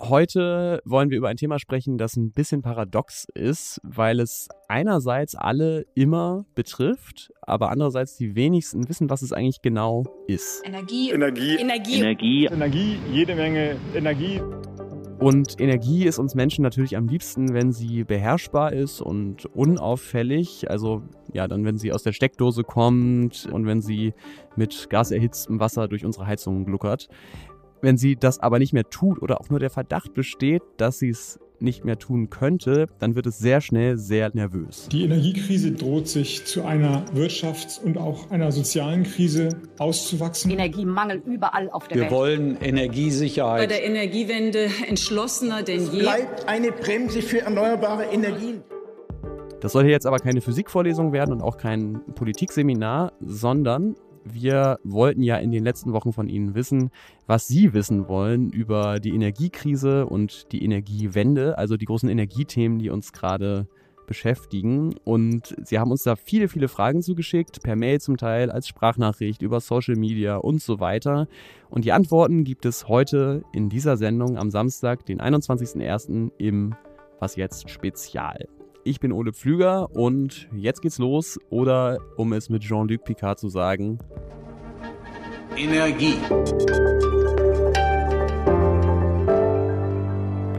[0.00, 5.36] Heute wollen wir über ein Thema sprechen, das ein bisschen paradox ist, weil es einerseits
[5.36, 10.66] alle immer betrifft, aber andererseits die wenigsten wissen, was es eigentlich genau ist.
[10.66, 11.12] Energie.
[11.12, 11.56] Energie.
[11.58, 12.00] Energie.
[12.00, 12.46] Energie.
[12.46, 14.40] Energie, jede Menge Energie.
[15.20, 20.68] Und Energie ist uns Menschen natürlich am liebsten, wenn sie beherrschbar ist und unauffällig.
[20.68, 21.02] Also
[21.32, 24.12] ja, dann wenn sie aus der Steckdose kommt und wenn sie
[24.56, 27.08] mit gaserhitztem Wasser durch unsere Heizung gluckert.
[27.84, 31.10] Wenn sie das aber nicht mehr tut oder auch nur der Verdacht besteht, dass sie
[31.10, 34.88] es nicht mehr tun könnte, dann wird es sehr schnell sehr nervös.
[34.90, 40.50] Die Energiekrise droht sich zu einer Wirtschafts- und auch einer sozialen Krise auszuwachsen.
[40.50, 42.12] Energiemangel überall auf der Wir Welt.
[42.12, 43.70] wollen bei Energiesicherheit.
[43.70, 45.98] der Energiewende entschlossener denn je.
[45.98, 48.62] bleibt eine Bremse für erneuerbare Energien.
[49.60, 55.22] Das soll hier jetzt aber keine Physikvorlesung werden und auch kein Politikseminar, sondern wir wollten
[55.22, 56.90] ja in den letzten Wochen von Ihnen wissen,
[57.26, 62.90] was Sie wissen wollen über die Energiekrise und die Energiewende, also die großen Energiethemen, die
[62.90, 63.68] uns gerade
[64.06, 64.94] beschäftigen.
[65.04, 69.42] Und Sie haben uns da viele, viele Fragen zugeschickt, per Mail zum Teil, als Sprachnachricht,
[69.42, 71.26] über Social Media und so weiter.
[71.70, 76.30] Und die Antworten gibt es heute in dieser Sendung am Samstag, den 21.01.
[76.38, 76.74] im
[77.20, 78.48] Was jetzt Spezial.
[78.86, 81.38] Ich bin Ole Pflüger und jetzt geht's los.
[81.48, 83.98] Oder um es mit Jean-Luc Picard zu sagen,
[85.56, 86.16] Energie.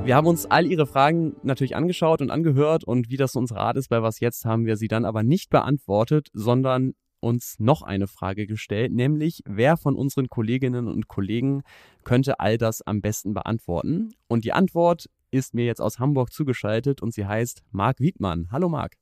[0.04, 3.78] wir haben uns all Ihre Fragen natürlich angeschaut und angehört und wie das unser Rat
[3.78, 8.08] ist bei Was jetzt, haben wir sie dann aber nicht beantwortet, sondern uns noch eine
[8.08, 11.62] Frage gestellt, nämlich wer von unseren Kolleginnen und Kollegen
[12.04, 14.14] könnte all das am besten beantworten?
[14.28, 18.48] Und die Antwort ist mir jetzt aus Hamburg zugeschaltet und sie heißt Marc Wiedmann.
[18.52, 18.94] Hallo Marc.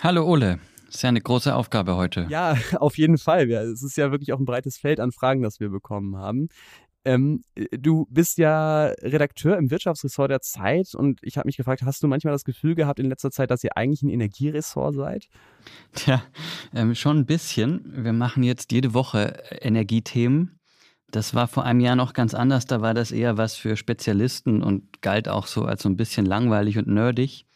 [0.00, 2.26] Hallo Ole, ist ja eine große Aufgabe heute.
[2.28, 3.48] Ja, auf jeden Fall.
[3.48, 6.48] Ja, es ist ja wirklich auch ein breites Feld an Fragen, das wir bekommen haben.
[7.04, 12.02] Ähm, du bist ja Redakteur im Wirtschaftsressort der Zeit und ich habe mich gefragt, hast
[12.02, 15.28] du manchmal das Gefühl gehabt in letzter Zeit, dass ihr eigentlich ein Energieressort seid?
[15.94, 16.22] Tja,
[16.74, 18.04] ähm, schon ein bisschen.
[18.04, 20.57] Wir machen jetzt jede Woche äh, Energiethemen.
[21.10, 22.66] Das war vor einem Jahr noch ganz anders.
[22.66, 26.26] Da war das eher was für Spezialisten und galt auch so als so ein bisschen
[26.26, 27.46] langweilig und nerdig.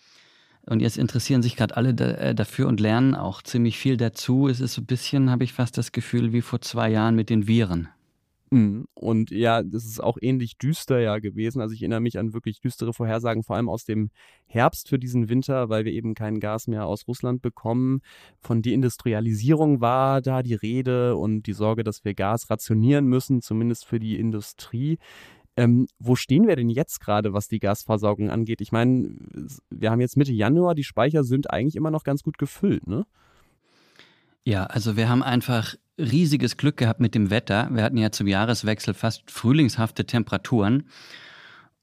[0.64, 4.48] Und jetzt interessieren sich gerade alle äh, dafür und lernen auch ziemlich viel dazu.
[4.48, 7.30] Es ist so ein bisschen, habe ich fast das Gefühl, wie vor zwei Jahren mit
[7.30, 7.88] den Viren.
[8.52, 8.84] Mhm.
[8.92, 11.62] Und ja, das ist auch ähnlich düster ja gewesen.
[11.62, 14.10] Also ich erinnere mich an wirklich düstere Vorhersagen, vor allem aus dem
[14.44, 18.02] Herbst für diesen Winter, weil wir eben kein Gas mehr aus Russland bekommen.
[18.40, 23.86] Von Deindustrialisierung war da die Rede und die Sorge, dass wir Gas rationieren müssen, zumindest
[23.86, 24.98] für die Industrie.
[25.56, 28.60] Ähm, wo stehen wir denn jetzt gerade, was die Gasversorgung angeht?
[28.60, 29.16] Ich meine,
[29.70, 33.06] wir haben jetzt Mitte Januar, die Speicher sind eigentlich immer noch ganz gut gefüllt, ne?
[34.44, 37.68] Ja, also wir haben einfach riesiges Glück gehabt mit dem Wetter.
[37.70, 40.84] Wir hatten ja zum Jahreswechsel fast frühlingshafte Temperaturen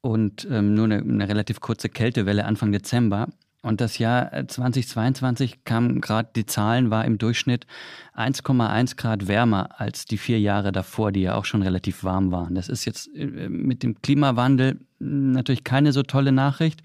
[0.02, 3.28] und ähm, nur eine, eine relativ kurze Kältewelle Anfang Dezember.
[3.62, 7.68] Und das Jahr äh, 2022 kamen gerade die Zahlen, war im Durchschnitt
[8.16, 12.56] 1,1 Grad wärmer als die vier Jahre davor, die ja auch schon relativ warm waren.
[12.56, 16.82] Das ist jetzt äh, mit dem Klimawandel natürlich keine so tolle Nachricht,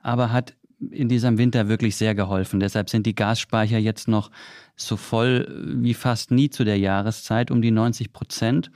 [0.00, 0.54] aber hat
[0.90, 2.60] in diesem Winter wirklich sehr geholfen.
[2.60, 4.30] Deshalb sind die Gasspeicher jetzt noch
[4.76, 5.46] so voll
[5.80, 8.70] wie fast nie zu der Jahreszeit, um die 90 Prozent.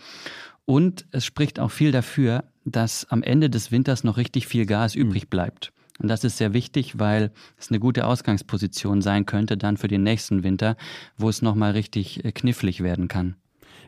[0.65, 4.95] Und es spricht auch viel dafür, dass am Ende des Winters noch richtig viel Gas
[4.95, 5.73] übrig bleibt.
[5.99, 10.03] Und das ist sehr wichtig, weil es eine gute Ausgangsposition sein könnte dann für den
[10.03, 10.77] nächsten Winter,
[11.17, 13.37] wo es nochmal richtig äh, knifflig werden kann.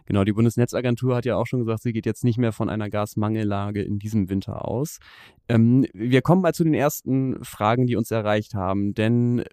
[0.09, 2.89] Genau, die Bundesnetzagentur hat ja auch schon gesagt, sie geht jetzt nicht mehr von einer
[2.89, 5.01] Gasmangellage in diesem Winter aus.
[5.51, 8.95] Ähm, wir kommen mal zu den ersten Fragen, die uns erreicht haben.
[8.95, 9.45] Denn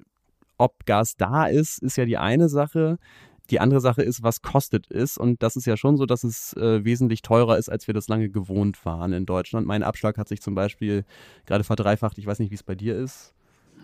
[0.58, 3.00] ob Gas da ist, ist ja die eine Sache.
[3.50, 5.18] Die andere Sache ist, was kostet es?
[5.18, 8.08] Und das ist ja schon so, dass es äh, wesentlich teurer ist, als wir das
[8.08, 9.68] lange gewohnt waren in Deutschland.
[9.68, 11.04] Mein Abschlag hat sich zum Beispiel
[11.46, 12.18] gerade verdreifacht.
[12.18, 13.34] Ich weiß nicht, wie es bei dir ist.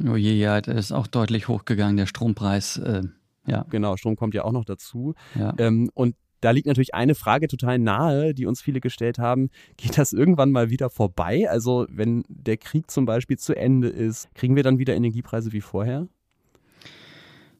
[0.09, 2.77] Oh je, ja, ist auch deutlich hochgegangen, der Strompreis.
[2.77, 3.01] Äh,
[3.45, 3.65] ja.
[3.69, 5.15] Genau, Strom kommt ja auch noch dazu.
[5.35, 5.53] Ja.
[5.57, 9.49] Ähm, und da liegt natürlich eine Frage total nahe, die uns viele gestellt haben.
[9.77, 11.49] Geht das irgendwann mal wieder vorbei?
[11.49, 15.61] Also wenn der Krieg zum Beispiel zu Ende ist, kriegen wir dann wieder Energiepreise wie
[15.61, 16.07] vorher?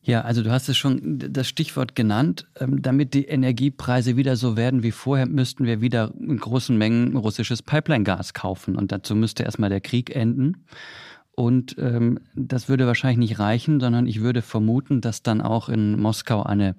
[0.04, 2.48] Ja, also du hast es schon das Stichwort genannt.
[2.60, 7.16] Ähm, damit die Energiepreise wieder so werden wie vorher, müssten wir wieder in großen Mengen
[7.16, 8.76] russisches Pipeline-Gas kaufen.
[8.76, 10.66] Und dazu müsste erstmal der Krieg enden.
[11.42, 16.00] Und ähm, das würde wahrscheinlich nicht reichen, sondern ich würde vermuten, dass dann auch in
[16.00, 16.76] Moskau eine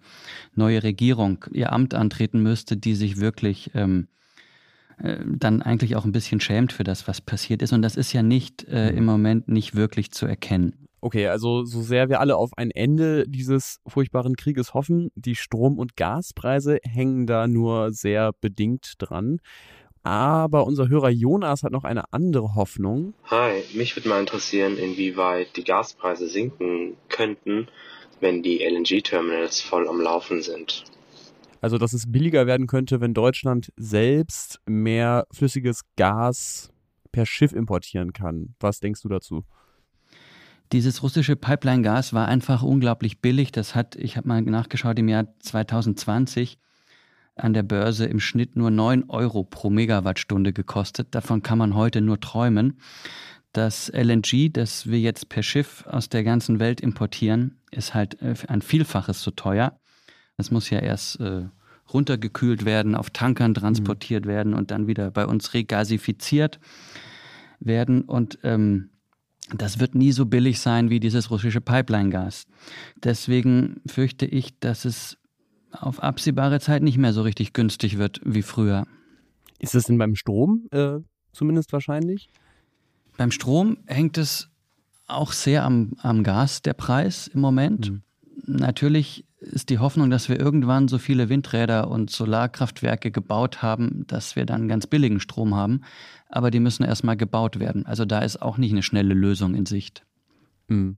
[0.55, 4.07] neue Regierung ihr Amt antreten müsste, die sich wirklich ähm,
[4.99, 7.73] äh, dann eigentlich auch ein bisschen schämt für das, was passiert ist.
[7.73, 10.75] Und das ist ja nicht äh, im Moment nicht wirklich zu erkennen.
[11.01, 15.81] Okay, also so sehr wir alle auf ein Ende dieses furchtbaren Krieges hoffen, die Strom-
[15.81, 19.41] und Gaspreise hängen da nur sehr bedingt dran.
[20.03, 23.15] Aber unser Hörer Jonas hat noch eine andere Hoffnung.
[23.25, 27.69] Hi, mich würde mal interessieren, inwieweit die Gaspreise sinken könnten,
[28.21, 30.85] wenn die LNG-Terminals voll am Laufen sind.
[31.61, 36.73] Also, dass es billiger werden könnte, wenn Deutschland selbst mehr flüssiges Gas
[37.13, 38.57] per Schiff importieren kann.
[38.59, 39.45] Was denkst du dazu?
[40.73, 43.53] Dieses russische Pipeline-Gas war einfach unglaublich billig.
[43.53, 46.59] Das hat, ich habe mal nachgeschaut, im Jahr 2020
[47.37, 51.09] an der Börse im Schnitt nur 9 Euro pro Megawattstunde gekostet.
[51.13, 52.79] Davon kann man heute nur träumen.
[53.53, 58.35] Das LNG, das wir jetzt per Schiff aus der ganzen Welt importieren, ist halt äh,
[58.49, 59.79] ein Vielfaches so teuer.
[60.37, 61.45] Das muss ja erst äh,
[61.93, 64.31] runtergekühlt werden, auf Tankern transportiert mhm.
[64.31, 66.61] werden und dann wieder bei uns regasifiziert
[67.61, 68.03] werden.
[68.03, 68.91] Und ähm,
[69.55, 72.47] das wird nie so billig sein wie dieses russische Pipeline-Gas.
[73.03, 75.19] Deswegen fürchte ich, dass es
[75.73, 78.87] auf absehbare Zeit nicht mehr so richtig günstig wird wie früher.
[79.59, 80.99] Ist das denn beim Strom äh,
[81.33, 82.29] zumindest wahrscheinlich?
[83.17, 84.51] Beim Strom hängt es
[85.07, 87.91] auch sehr am, am Gas, der Preis im Moment.
[87.91, 88.03] Mhm.
[88.45, 94.37] Natürlich ist die Hoffnung, dass wir irgendwann so viele Windräder und Solarkraftwerke gebaut haben, dass
[94.37, 95.83] wir dann ganz billigen Strom haben.
[96.29, 97.85] Aber die müssen erstmal gebaut werden.
[97.85, 100.05] Also da ist auch nicht eine schnelle Lösung in Sicht.
[100.69, 100.97] Mhm.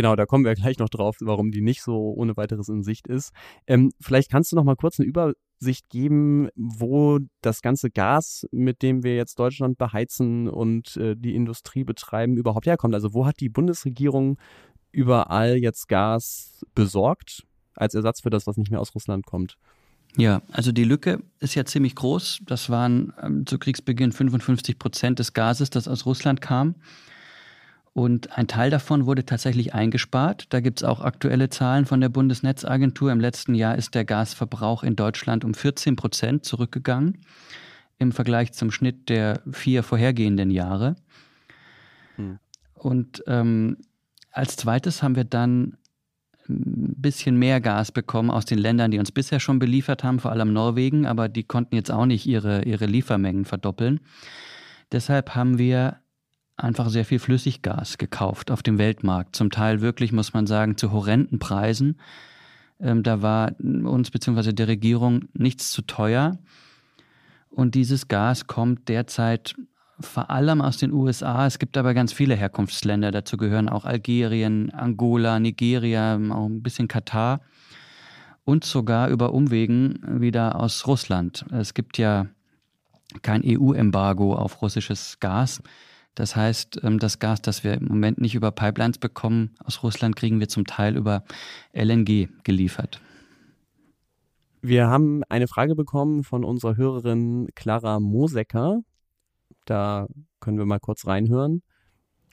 [0.00, 3.06] Genau, da kommen wir gleich noch drauf, warum die nicht so ohne weiteres in Sicht
[3.06, 3.34] ist.
[3.66, 8.80] Ähm, vielleicht kannst du noch mal kurz eine Übersicht geben, wo das ganze Gas, mit
[8.80, 12.94] dem wir jetzt Deutschland beheizen und äh, die Industrie betreiben, überhaupt herkommt.
[12.94, 14.38] Also wo hat die Bundesregierung
[14.90, 17.42] überall jetzt Gas besorgt
[17.74, 19.58] als Ersatz für das, was nicht mehr aus Russland kommt?
[20.16, 22.40] Ja, also die Lücke ist ja ziemlich groß.
[22.46, 26.76] Das waren ähm, zu Kriegsbeginn 55 Prozent des Gases, das aus Russland kam.
[27.92, 30.46] Und ein Teil davon wurde tatsächlich eingespart.
[30.50, 33.10] Da gibt es auch aktuelle Zahlen von der Bundesnetzagentur.
[33.10, 37.18] Im letzten Jahr ist der Gasverbrauch in Deutschland um 14 Prozent zurückgegangen
[37.98, 40.96] im Vergleich zum Schnitt der vier vorhergehenden Jahre.
[42.16, 42.38] Hm.
[42.74, 43.76] Und ähm,
[44.32, 45.76] als zweites haben wir dann
[46.48, 50.32] ein bisschen mehr Gas bekommen aus den Ländern, die uns bisher schon beliefert haben, vor
[50.32, 54.00] allem Norwegen, aber die konnten jetzt auch nicht ihre, ihre Liefermengen verdoppeln.
[54.90, 56.00] Deshalb haben wir
[56.62, 59.36] einfach sehr viel Flüssiggas gekauft auf dem Weltmarkt.
[59.36, 61.98] Zum Teil wirklich, muss man sagen, zu horrenden Preisen.
[62.80, 64.52] Ähm, da war uns bzw.
[64.52, 66.38] der Regierung nichts zu teuer.
[67.50, 69.54] Und dieses Gas kommt derzeit
[70.00, 71.46] vor allem aus den USA.
[71.46, 73.10] Es gibt aber ganz viele Herkunftsländer.
[73.10, 77.40] Dazu gehören auch Algerien, Angola, Nigeria, auch ein bisschen Katar
[78.44, 81.44] und sogar über Umwegen wieder aus Russland.
[81.52, 82.26] Es gibt ja
[83.22, 85.62] kein EU-Embargo auf russisches Gas.
[86.14, 90.16] Das heißt, ähm, das Gas, das wir im Moment nicht über Pipelines bekommen aus Russland,
[90.16, 91.24] kriegen wir zum Teil über
[91.72, 93.00] LNG geliefert.
[94.62, 98.80] Wir haben eine Frage bekommen von unserer Hörerin Clara Mosecker.
[99.64, 100.06] Da
[100.40, 101.62] können wir mal kurz reinhören.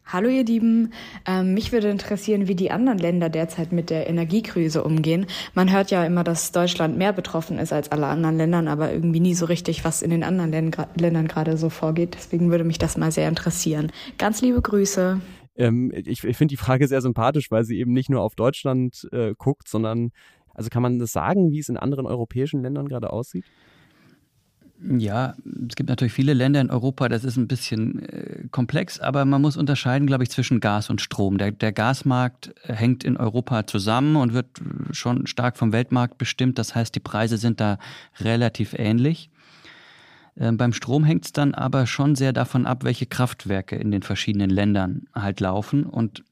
[0.09, 0.94] Hallo ihr Lieben,
[1.25, 5.25] ähm, mich würde interessieren, wie die anderen Länder derzeit mit der Energiekrise umgehen.
[5.54, 9.19] Man hört ja immer, dass Deutschland mehr betroffen ist als alle anderen Länder, aber irgendwie
[9.19, 12.15] nie so richtig, was in den anderen Ländern gerade so vorgeht.
[12.15, 13.92] Deswegen würde mich das mal sehr interessieren.
[14.18, 15.19] Ganz liebe Grüße.
[15.57, 19.09] Ähm, ich ich finde die Frage sehr sympathisch, weil sie eben nicht nur auf Deutschland
[19.12, 20.12] äh, guckt, sondern,
[20.54, 23.44] also kann man das sagen, wie es in anderen europäischen Ländern gerade aussieht?
[24.80, 25.34] Ja,
[25.68, 29.42] es gibt natürlich viele Länder in Europa, das ist ein bisschen äh, komplex, aber man
[29.42, 31.40] muss unterscheiden, glaube ich, zwischen Gas und Strom.
[31.40, 34.48] Der, der Gasmarkt äh, hängt in Europa zusammen und wird
[34.92, 36.60] schon stark vom Weltmarkt bestimmt.
[36.60, 37.80] Das heißt, die Preise sind da
[38.19, 39.31] relativ ähnlich.
[40.40, 44.04] Ähm, beim Strom hängt es dann aber schon sehr davon ab, welche Kraftwerke in den
[44.04, 45.84] verschiedenen Ländern halt laufen.
[45.84, 46.24] Und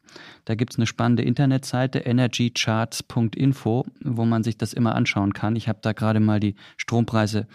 [0.45, 5.55] da gibt es eine spannende Internetseite energycharts.info, wo man sich das immer anschauen kann.
[5.55, 7.47] Ich habe da gerade mal die Strompreise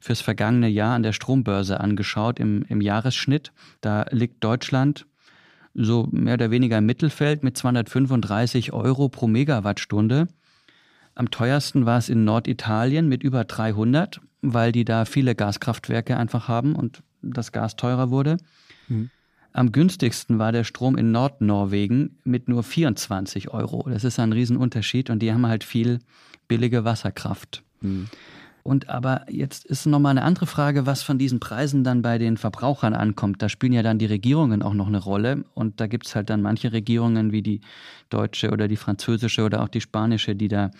[0.00, 3.52] fürs vergangene Jahr an der Strombörse angeschaut im, im Jahresschnitt.
[3.80, 5.06] Da liegt Deutschland
[5.74, 10.28] so mehr oder weniger im Mittelfeld mit 235 Euro pro Megawattstunde.
[11.16, 14.20] Am teuersten war es in Norditalien mit über 300,
[14.52, 18.36] weil die da viele Gaskraftwerke einfach haben und das Gas teurer wurde.
[18.88, 19.10] Mhm.
[19.52, 23.88] Am günstigsten war der Strom in Nordnorwegen mit nur 24 Euro.
[23.88, 26.00] Das ist ein Riesenunterschied und die haben halt viel
[26.48, 27.62] billige Wasserkraft.
[27.80, 28.08] Mhm.
[28.64, 32.38] Und aber jetzt ist nochmal eine andere Frage, was von diesen Preisen dann bei den
[32.38, 33.42] Verbrauchern ankommt.
[33.42, 35.44] Da spielen ja dann die Regierungen auch noch eine Rolle.
[35.52, 37.60] Und da gibt es halt dann manche Regierungen wie die
[38.08, 40.70] deutsche oder die französische oder auch die spanische, die da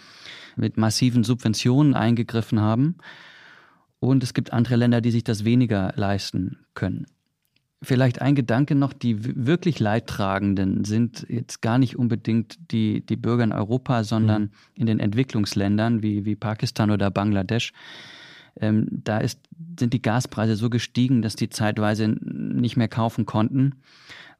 [0.56, 2.96] mit massiven Subventionen eingegriffen haben.
[4.04, 7.06] Und es gibt andere Länder, die sich das weniger leisten können.
[7.82, 13.44] Vielleicht ein Gedanke noch, die wirklich Leidtragenden sind jetzt gar nicht unbedingt die, die Bürger
[13.44, 14.50] in Europa, sondern mhm.
[14.74, 17.72] in den Entwicklungsländern wie, wie Pakistan oder Bangladesch.
[18.60, 19.40] Ähm, da ist,
[19.78, 23.76] sind die Gaspreise so gestiegen, dass die zeitweise nicht mehr kaufen konnten.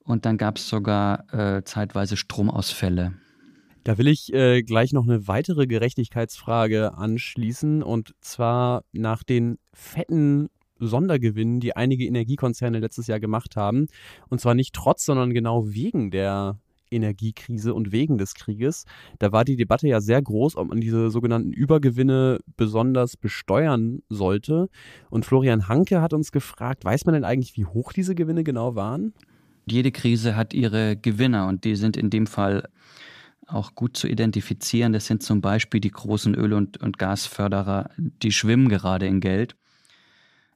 [0.01, 3.15] Und dann gab es sogar äh, zeitweise Stromausfälle.
[3.85, 10.49] Da will ich äh, gleich noch eine weitere Gerechtigkeitsfrage anschließen und zwar nach den fetten
[10.79, 13.87] Sondergewinnen, die einige Energiekonzerne letztes Jahr gemacht haben.
[14.29, 16.59] Und zwar nicht trotz, sondern genau wegen der
[16.91, 18.85] Energiekrise und wegen des Krieges.
[19.19, 24.69] Da war die Debatte ja sehr groß, ob man diese sogenannten Übergewinne besonders besteuern sollte.
[25.11, 28.75] Und Florian Hanke hat uns gefragt, weiß man denn eigentlich, wie hoch diese Gewinne genau
[28.75, 29.13] waren?
[29.67, 32.69] Jede Krise hat ihre Gewinner und die sind in dem Fall
[33.55, 34.93] auch gut zu identifizieren.
[34.93, 39.57] Das sind zum Beispiel die großen Öl- und, und Gasförderer, die schwimmen gerade in Geld.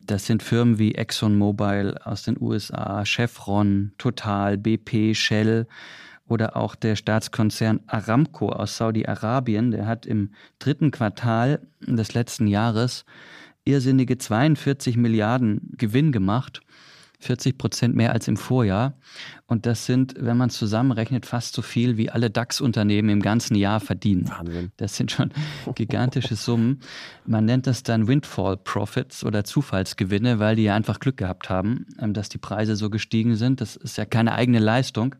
[0.00, 5.66] Das sind Firmen wie ExxonMobil aus den USA, Chevron, Total, BP, Shell
[6.26, 9.70] oder auch der Staatskonzern Aramco aus Saudi-Arabien.
[9.70, 13.04] Der hat im dritten Quartal des letzten Jahres
[13.64, 16.62] irrsinnige 42 Milliarden Gewinn gemacht
[17.20, 18.94] 40 Prozent mehr als im Vorjahr.
[19.46, 23.80] Und das sind, wenn man zusammenrechnet, fast so viel, wie alle DAX-Unternehmen im ganzen Jahr
[23.80, 24.28] verdienen.
[24.28, 24.70] Wahnsinn.
[24.76, 25.32] Das sind schon
[25.74, 26.80] gigantische Summen.
[27.26, 31.86] Man nennt das dann Windfall Profits oder Zufallsgewinne, weil die ja einfach Glück gehabt haben,
[31.98, 33.60] ähm, dass die Preise so gestiegen sind.
[33.60, 35.16] Das ist ja keine eigene Leistung.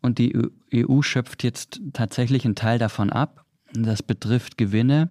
[0.00, 0.36] Und die
[0.74, 3.44] EU schöpft jetzt tatsächlich einen Teil davon ab.
[3.72, 5.10] Das betrifft Gewinne,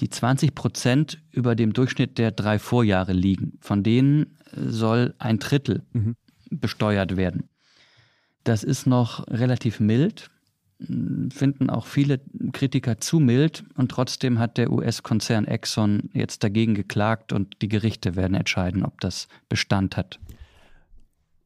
[0.00, 3.58] die 20 Prozent über dem Durchschnitt der drei Vorjahre liegen.
[3.60, 6.16] Von denen soll ein Drittel mhm.
[6.50, 7.48] besteuert werden.
[8.44, 10.30] Das ist noch relativ mild,
[10.78, 12.20] finden auch viele
[12.52, 18.16] Kritiker zu mild und trotzdem hat der US-Konzern Exxon jetzt dagegen geklagt und die Gerichte
[18.16, 20.18] werden entscheiden, ob das Bestand hat.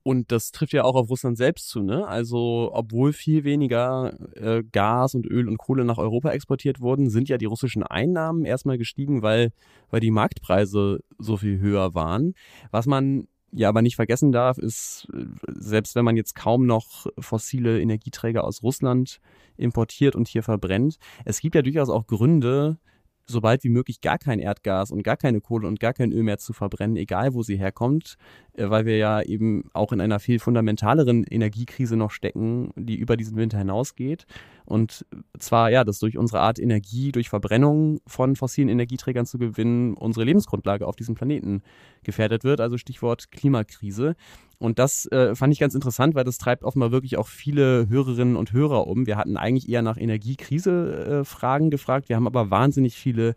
[0.06, 2.06] Und das trifft ja auch auf Russland selbst zu, ne?
[2.06, 7.30] Also, obwohl viel weniger äh, Gas und Öl und Kohle nach Europa exportiert wurden, sind
[7.30, 9.50] ja die russischen Einnahmen erstmal gestiegen, weil,
[9.88, 12.34] weil die Marktpreise so viel höher waren.
[12.70, 15.08] Was man ja aber nicht vergessen darf, ist,
[15.46, 19.20] selbst wenn man jetzt kaum noch fossile Energieträger aus Russland
[19.56, 22.78] importiert und hier verbrennt, es gibt ja durchaus auch Gründe,
[23.26, 26.38] sobald wie möglich gar kein Erdgas und gar keine Kohle und gar kein Öl mehr
[26.38, 28.16] zu verbrennen, egal wo sie herkommt,
[28.56, 33.36] weil wir ja eben auch in einer viel fundamentaleren Energiekrise noch stecken, die über diesen
[33.36, 34.26] Winter hinausgeht.
[34.64, 35.04] Und
[35.38, 40.24] zwar, ja, dass durch unsere Art Energie, durch Verbrennung von fossilen Energieträgern zu gewinnen, unsere
[40.24, 41.62] Lebensgrundlage auf diesem Planeten
[42.02, 42.60] gefährdet wird.
[42.60, 44.14] Also Stichwort Klimakrise.
[44.58, 48.36] Und das äh, fand ich ganz interessant, weil das treibt offenbar wirklich auch viele Hörerinnen
[48.36, 49.06] und Hörer um.
[49.06, 52.08] Wir hatten eigentlich eher nach Energiekrise-Fragen äh, gefragt.
[52.08, 53.34] Wir haben aber wahnsinnig viele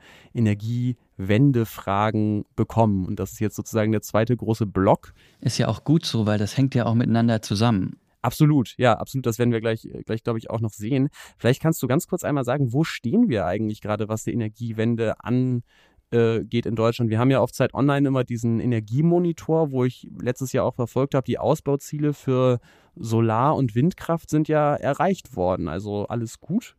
[1.17, 3.05] Energiewende-Fragen bekommen.
[3.05, 5.13] Und das ist jetzt sozusagen der zweite große Block.
[5.41, 7.99] Ist ja auch gut so, weil das hängt ja auch miteinander zusammen.
[8.21, 9.25] Absolut, ja, absolut.
[9.25, 11.09] Das werden wir gleich, gleich glaube ich, auch noch sehen.
[11.37, 15.15] Vielleicht kannst du ganz kurz einmal sagen, wo stehen wir eigentlich gerade, was die Energiewende
[15.23, 15.63] angeht?
[16.11, 17.09] äh, geht in Deutschland.
[17.09, 21.15] Wir haben ja auf Zeit Online immer diesen Energiemonitor, wo ich letztes Jahr auch verfolgt
[21.15, 22.59] habe, die Ausbauziele für
[22.95, 25.67] Solar- und Windkraft sind ja erreicht worden.
[25.67, 26.75] Also alles gut.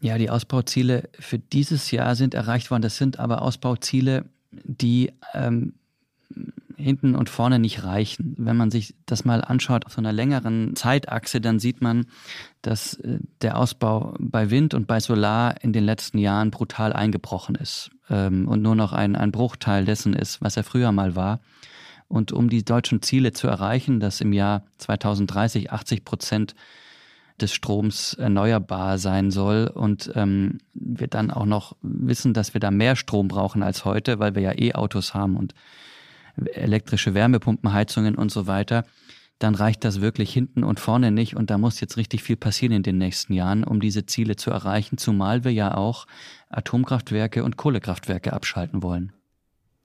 [0.00, 2.82] Ja, die Ausbauziele für dieses Jahr sind erreicht worden.
[2.82, 5.74] Das sind aber Ausbauziele, die ähm,
[6.80, 8.34] hinten und vorne nicht reichen.
[8.38, 12.06] Wenn man sich das mal anschaut auf so einer längeren Zeitachse, dann sieht man,
[12.62, 17.54] dass äh, der Ausbau bei Wind und bei Solar in den letzten Jahren brutal eingebrochen
[17.54, 21.40] ist ähm, und nur noch ein, ein Bruchteil dessen ist, was er früher mal war.
[22.08, 26.54] Und um die deutschen Ziele zu erreichen, dass im Jahr 2030 80 Prozent
[27.42, 32.70] des Stroms erneuerbar sein soll und ähm, wir dann auch noch wissen, dass wir da
[32.70, 35.54] mehr Strom brauchen als heute, weil wir ja E-Autos haben und
[36.54, 38.84] elektrische Wärmepumpenheizungen und so weiter,
[39.38, 41.34] dann reicht das wirklich hinten und vorne nicht.
[41.34, 44.50] Und da muss jetzt richtig viel passieren in den nächsten Jahren, um diese Ziele zu
[44.50, 46.06] erreichen, zumal wir ja auch
[46.50, 49.12] Atomkraftwerke und Kohlekraftwerke abschalten wollen.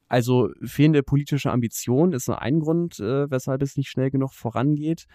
[0.07, 5.07] Also fehlende politische Ambition ist nur ein Grund, äh, weshalb es nicht schnell genug vorangeht.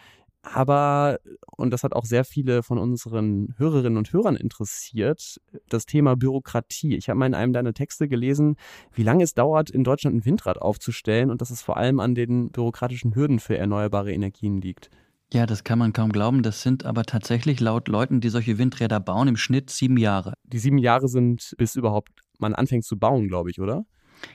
[0.42, 1.20] Aber,
[1.56, 6.96] und das hat auch sehr viele von unseren Hörerinnen und Hörern interessiert, das Thema Bürokratie.
[6.96, 8.56] Ich habe mal in einem deiner Texte gelesen,
[8.92, 12.14] wie lange es dauert, in Deutschland ein Windrad aufzustellen und dass es vor allem an
[12.14, 14.90] den bürokratischen Hürden für erneuerbare Energien liegt.
[15.32, 16.42] Ja, das kann man kaum glauben.
[16.42, 20.34] Das sind aber tatsächlich laut Leuten, die solche Windräder bauen, im Schnitt sieben Jahre.
[20.44, 23.84] Die sieben Jahre sind, bis überhaupt man anfängt zu bauen, glaube ich, oder?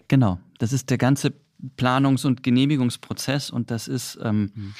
[0.08, 0.40] Genau.
[0.60, 1.34] Das ist der ganze
[1.78, 4.20] Planungs- und Genehmigungsprozess und das ist.
[4.22, 4.74] Ähm, hm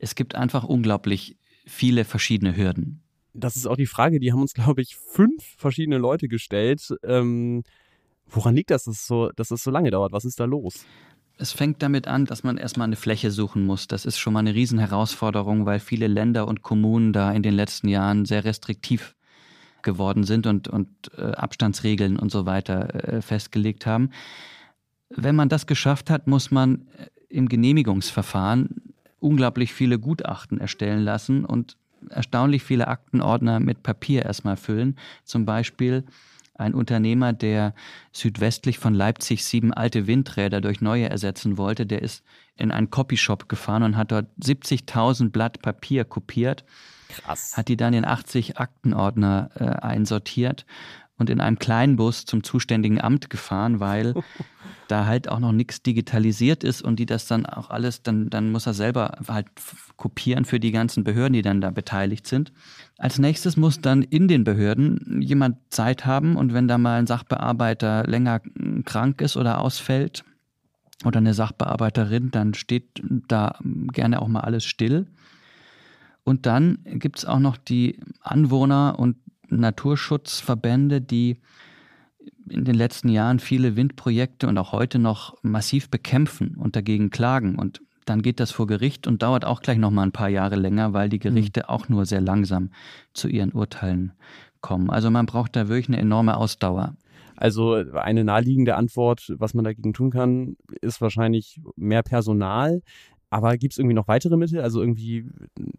[0.00, 3.02] es gibt einfach unglaublich viele verschiedene Hürden.
[3.32, 6.92] Das ist auch die Frage, die haben uns, glaube ich, fünf verschiedene Leute gestellt.
[7.04, 7.62] Ähm,
[8.26, 10.12] woran liegt das, dass es, so, dass es so lange dauert?
[10.12, 10.84] Was ist da los?
[11.38, 13.86] Es fängt damit an, dass man erstmal eine Fläche suchen muss.
[13.86, 17.88] Das ist schon mal eine Riesenherausforderung, weil viele Länder und Kommunen da in den letzten
[17.88, 19.14] Jahren sehr restriktiv
[19.82, 24.10] geworden sind und, und äh, Abstandsregeln und so weiter äh, festgelegt haben.
[25.08, 28.89] Wenn man das geschafft hat, muss man äh, im Genehmigungsverfahren
[29.20, 31.76] unglaublich viele Gutachten erstellen lassen und
[32.08, 34.96] erstaunlich viele Aktenordner mit Papier erstmal füllen.
[35.24, 36.04] Zum Beispiel
[36.54, 37.74] ein Unternehmer, der
[38.12, 42.22] südwestlich von Leipzig sieben alte Windräder durch neue ersetzen wollte, der ist
[42.56, 46.64] in einen Copyshop gefahren und hat dort 70.000 Blatt Papier kopiert.
[47.08, 47.56] Krass.
[47.56, 50.66] Hat die dann in 80 Aktenordner äh, einsortiert
[51.20, 54.14] und in einem kleinen Bus zum zuständigen Amt gefahren, weil
[54.88, 58.50] da halt auch noch nichts digitalisiert ist und die das dann auch alles, dann, dann
[58.50, 59.46] muss er selber halt
[59.96, 62.52] kopieren für die ganzen Behörden, die dann da beteiligt sind.
[62.98, 67.06] Als nächstes muss dann in den Behörden jemand Zeit haben und wenn da mal ein
[67.06, 68.40] Sachbearbeiter länger
[68.84, 70.24] krank ist oder ausfällt
[71.04, 73.58] oder eine Sachbearbeiterin, dann steht da
[73.92, 75.06] gerne auch mal alles still.
[76.24, 79.16] Und dann gibt es auch noch die Anwohner und
[79.50, 81.38] Naturschutzverbände, die
[82.48, 87.56] in den letzten Jahren viele Windprojekte und auch heute noch massiv bekämpfen und dagegen klagen.
[87.56, 90.56] Und dann geht das vor Gericht und dauert auch gleich noch mal ein paar Jahre
[90.56, 91.18] länger, weil die.
[91.18, 91.66] Gerichte mhm.
[91.68, 92.70] auch nur sehr langsam
[93.12, 94.12] zu ihren Urteilen
[94.60, 94.90] kommen.
[94.90, 96.96] Also man braucht da wirklich eine enorme Ausdauer.
[97.36, 102.82] Also eine naheliegende Antwort, was man dagegen tun kann, ist wahrscheinlich mehr Personal.
[103.30, 105.28] Aber gibt es irgendwie noch weitere Mittel, also irgendwie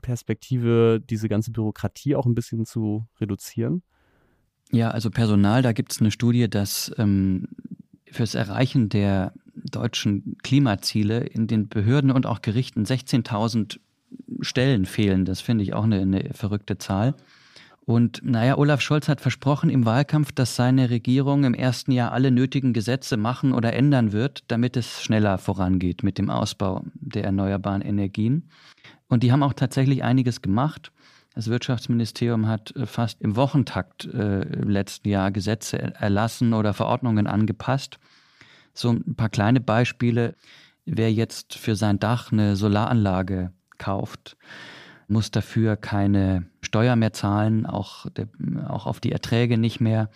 [0.01, 3.83] Perspektive, diese ganze Bürokratie auch ein bisschen zu reduzieren?
[4.71, 7.49] Ja, also Personal, da gibt es eine Studie, dass ähm,
[8.09, 13.79] fürs Erreichen der deutschen Klimaziele in den Behörden und auch Gerichten 16.000
[14.39, 15.25] Stellen fehlen.
[15.25, 17.15] Das finde ich auch eine, eine verrückte Zahl.
[17.85, 22.29] Und naja, Olaf Scholz hat versprochen im Wahlkampf, dass seine Regierung im ersten Jahr alle
[22.29, 27.81] nötigen Gesetze machen oder ändern wird, damit es schneller vorangeht mit dem Ausbau der erneuerbaren
[27.81, 28.49] Energien.
[29.07, 30.91] Und die haben auch tatsächlich einiges gemacht.
[31.33, 37.25] Das Wirtschaftsministerium hat äh, fast im Wochentakt äh, im letzten Jahr Gesetze erlassen oder Verordnungen
[37.25, 37.99] angepasst.
[38.73, 40.35] So ein paar kleine Beispiele.
[40.85, 44.37] Wer jetzt für sein Dach eine Solaranlage kauft,
[45.11, 48.27] muss dafür keine Steuer mehr zahlen, auch, der,
[48.67, 50.09] auch auf die Erträge nicht mehr.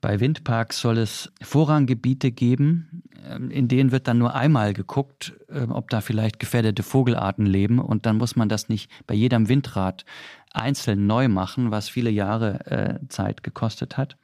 [0.00, 5.72] Bei Windparks soll es Vorranggebiete geben, ähm, in denen wird dann nur einmal geguckt, ähm,
[5.72, 10.04] ob da vielleicht gefährdete Vogelarten leben und dann muss man das nicht bei jedem Windrad
[10.52, 14.18] einzeln neu machen, was viele Jahre äh, Zeit gekostet hat.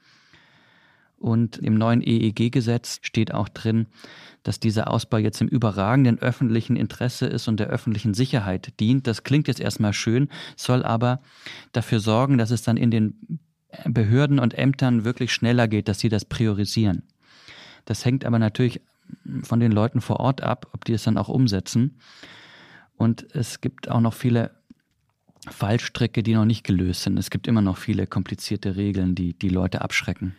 [1.21, 3.87] Und im neuen EEG-Gesetz steht auch drin,
[4.43, 9.07] dass dieser Ausbau jetzt im überragenden öffentlichen Interesse ist und der öffentlichen Sicherheit dient.
[9.07, 11.21] Das klingt jetzt erstmal schön, soll aber
[11.73, 13.39] dafür sorgen, dass es dann in den
[13.85, 17.03] Behörden und Ämtern wirklich schneller geht, dass sie das priorisieren.
[17.85, 18.81] Das hängt aber natürlich
[19.43, 21.99] von den Leuten vor Ort ab, ob die es dann auch umsetzen.
[22.97, 24.53] Und es gibt auch noch viele
[25.49, 27.19] Fallstricke, die noch nicht gelöst sind.
[27.19, 30.35] Es gibt immer noch viele komplizierte Regeln, die die Leute abschrecken.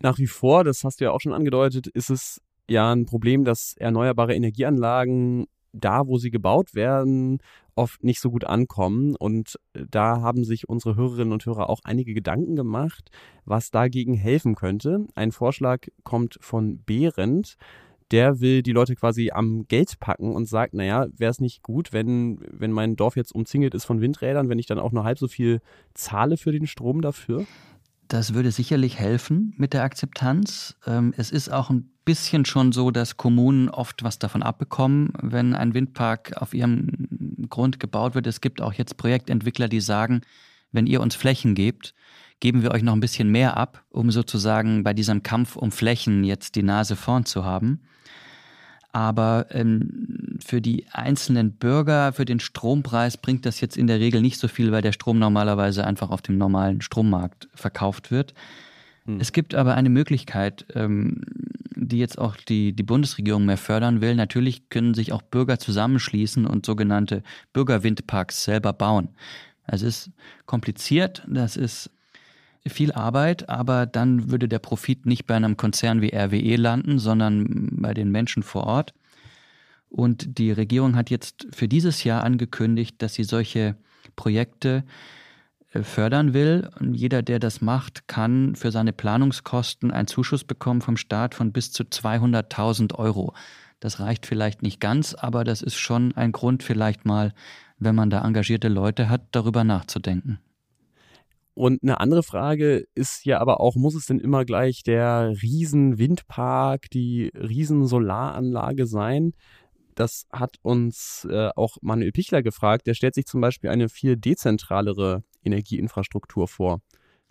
[0.00, 3.44] Nach wie vor, das hast du ja auch schon angedeutet, ist es ja ein Problem,
[3.44, 7.38] dass erneuerbare Energieanlagen da, wo sie gebaut werden,
[7.74, 9.16] oft nicht so gut ankommen.
[9.16, 13.10] Und äh, da haben sich unsere Hörerinnen und Hörer auch einige Gedanken gemacht,
[13.44, 15.06] was dagegen helfen könnte.
[15.14, 17.56] Ein Vorschlag kommt von Behrendt.
[18.10, 21.92] Der will die Leute quasi am Geld packen und sagt, naja, wäre es nicht gut,
[21.92, 25.18] wenn, wenn mein Dorf jetzt umzingelt ist von Windrädern, wenn ich dann auch nur halb
[25.18, 25.60] so viel
[25.94, 27.44] zahle für den Strom dafür?
[28.08, 30.76] Das würde sicherlich helfen mit der Akzeptanz.
[30.86, 35.54] Ähm, es ist auch ein bisschen schon so, dass Kommunen oft was davon abbekommen, wenn
[35.54, 38.26] ein Windpark auf ihrem Grund gebaut wird.
[38.26, 40.20] Es gibt auch jetzt Projektentwickler, die sagen,
[40.70, 41.94] wenn ihr uns Flächen gebt,
[42.40, 46.24] geben wir euch noch ein bisschen mehr ab, um sozusagen bei diesem Kampf um Flächen
[46.24, 47.80] jetzt die Nase vorn zu haben.
[48.94, 54.20] Aber ähm, für die einzelnen Bürger, für den Strompreis bringt das jetzt in der Regel
[54.20, 58.34] nicht so viel, weil der Strom normalerweise einfach auf dem normalen Strommarkt verkauft wird.
[59.06, 59.18] Hm.
[59.18, 61.22] Es gibt aber eine Möglichkeit, ähm,
[61.74, 64.14] die jetzt auch die, die Bundesregierung mehr fördern will.
[64.14, 69.08] Natürlich können sich auch Bürger zusammenschließen und sogenannte Bürgerwindparks selber bauen.
[69.66, 70.12] Das ist
[70.46, 71.90] kompliziert, das ist
[72.66, 77.68] viel Arbeit, aber dann würde der Profit nicht bei einem Konzern wie RWE landen, sondern
[77.72, 78.94] bei den Menschen vor Ort.
[79.90, 83.76] Und die Regierung hat jetzt für dieses Jahr angekündigt, dass sie solche
[84.16, 84.84] Projekte
[85.72, 86.68] äh, fördern will.
[86.80, 91.52] Und jeder, der das macht, kann für seine Planungskosten einen Zuschuss bekommen vom Staat von
[91.52, 93.34] bis zu 200.000 Euro.
[93.78, 97.32] Das reicht vielleicht nicht ganz, aber das ist schon ein Grund vielleicht mal,
[97.78, 100.38] wenn man da engagierte Leute hat, darüber nachzudenken.
[101.54, 106.90] Und eine andere Frage ist ja aber auch, muss es denn immer gleich der Riesen-Windpark,
[106.90, 109.32] die Riesen-Solaranlage sein?
[109.94, 112.88] Das hat uns äh, auch Manuel Pichler gefragt.
[112.88, 116.80] Der stellt sich zum Beispiel eine viel dezentralere Energieinfrastruktur vor.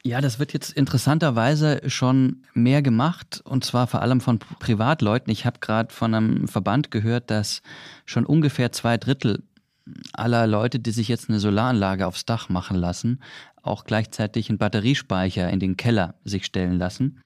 [0.06, 5.32] Ja, das wird jetzt interessanterweise schon mehr gemacht und zwar vor allem von Privatleuten.
[5.32, 7.62] Ich habe gerade von einem Verband gehört, dass
[8.06, 9.44] schon ungefähr zwei Drittel
[10.14, 13.20] aller Leute, die sich jetzt eine Solaranlage aufs Dach machen lassen,
[13.62, 17.22] auch gleichzeitig einen Batteriespeicher in den Keller sich stellen lassen.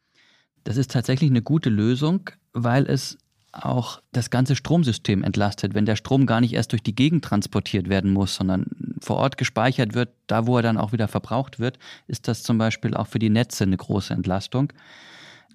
[0.63, 3.17] Das ist tatsächlich eine gute Lösung, weil es
[3.53, 7.89] auch das ganze Stromsystem entlastet, wenn der Strom gar nicht erst durch die Gegend transportiert
[7.89, 8.65] werden muss, sondern
[8.99, 12.57] vor Ort gespeichert wird, da wo er dann auch wieder verbraucht wird, ist das zum
[12.57, 14.73] Beispiel auch für die Netze eine große Entlastung.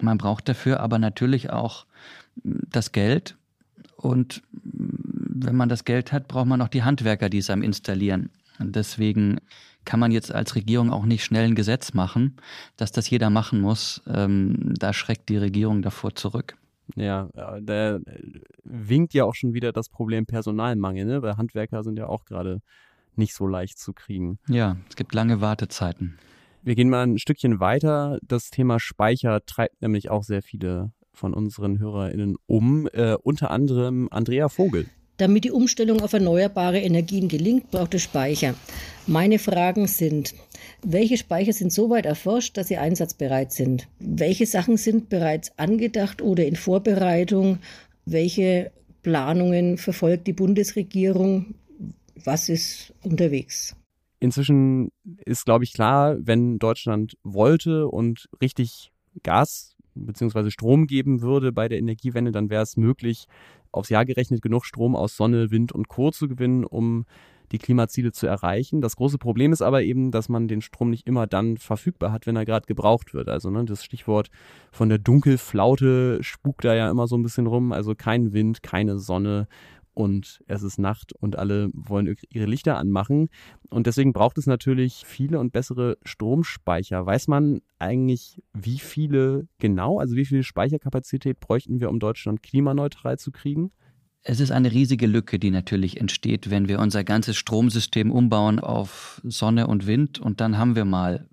[0.01, 1.85] Man braucht dafür aber natürlich auch
[2.43, 3.37] das Geld
[3.95, 4.41] und
[5.45, 8.29] wenn man das Geld hat, braucht man auch die Handwerker, die es am installieren.
[8.59, 9.39] Und deswegen
[9.85, 12.37] kann man jetzt als Regierung auch nicht schnell ein Gesetz machen,
[12.77, 14.01] dass das jeder machen muss.
[14.07, 16.55] Ähm, da schreckt die Regierung davor zurück.
[16.95, 17.29] Ja,
[17.61, 17.99] da
[18.63, 21.21] winkt ja auch schon wieder das Problem Personalmangel, ne?
[21.21, 22.59] Weil Handwerker sind ja auch gerade
[23.15, 24.39] nicht so leicht zu kriegen.
[24.47, 26.17] Ja, es gibt lange Wartezeiten.
[26.61, 28.19] Wir gehen mal ein Stückchen weiter.
[28.21, 34.07] Das Thema Speicher treibt nämlich auch sehr viele von unseren HörerInnen um, äh, unter anderem
[34.11, 34.87] Andrea Vogel.
[35.17, 38.55] Damit die Umstellung auf erneuerbare Energien gelingt, braucht es Speicher.
[39.05, 40.33] Meine Fragen sind,
[40.81, 43.87] welche Speicher sind so weit erforscht, dass sie einsatzbereit sind?
[43.99, 47.59] Welche Sachen sind bereits angedacht oder in Vorbereitung?
[48.05, 48.71] Welche
[49.03, 51.53] Planungen verfolgt die Bundesregierung?
[52.23, 53.75] Was ist unterwegs?
[54.19, 54.89] Inzwischen
[55.25, 60.49] ist, glaube ich, klar, wenn Deutschland wollte und richtig Gas bzw.
[60.49, 63.27] Strom geben würde bei der Energiewende, dann wäre es möglich,
[63.71, 66.11] aufs Jahr gerechnet genug Strom aus Sonne, Wind und Co.
[66.11, 67.05] zu gewinnen, um
[67.51, 68.81] die Klimaziele zu erreichen.
[68.81, 72.25] Das große Problem ist aber eben, dass man den Strom nicht immer dann verfügbar hat,
[72.25, 73.29] wenn er gerade gebraucht wird.
[73.29, 74.29] Also ne, das Stichwort
[74.71, 77.71] von der Dunkelflaute spukt da ja immer so ein bisschen rum.
[77.71, 79.47] Also kein Wind, keine Sonne
[79.93, 83.29] und es ist Nacht und alle wollen ihre Lichter anmachen.
[83.69, 87.05] Und deswegen braucht es natürlich viele und bessere Stromspeicher.
[87.05, 93.17] Weiß man eigentlich, wie viele genau, also wie viel Speicherkapazität bräuchten wir, um Deutschland klimaneutral
[93.17, 93.71] zu kriegen?
[94.25, 99.19] Es ist eine riesige Lücke, die natürlich entsteht, wenn wir unser ganzes Stromsystem umbauen auf
[99.25, 101.27] Sonne und Wind und dann haben wir mal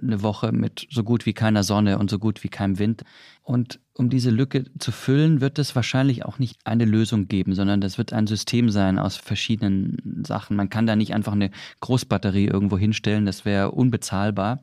[0.00, 3.02] eine Woche mit so gut wie keiner Sonne und so gut wie keinem Wind.
[3.42, 7.80] Und um diese Lücke zu füllen, wird es wahrscheinlich auch nicht eine Lösung geben, sondern
[7.80, 10.56] das wird ein System sein aus verschiedenen Sachen.
[10.56, 14.62] Man kann da nicht einfach eine Großbatterie irgendwo hinstellen, das wäre unbezahlbar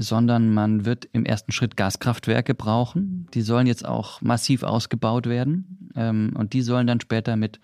[0.00, 3.26] sondern man wird im ersten Schritt Gaskraftwerke brauchen.
[3.34, 7.60] Die sollen jetzt auch massiv ausgebaut werden ähm, und die sollen dann später mit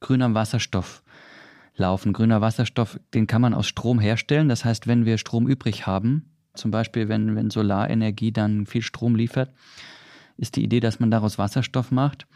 [0.00, 1.02] grünem Wasserstoff
[1.76, 2.12] laufen.
[2.12, 4.48] Grüner Wasserstoff, den kann man aus Strom herstellen.
[4.48, 9.14] Das heißt, wenn wir Strom übrig haben, zum Beispiel wenn, wenn Solarenergie dann viel Strom
[9.14, 9.52] liefert,
[10.36, 12.26] ist die Idee, dass man daraus Wasserstoff macht.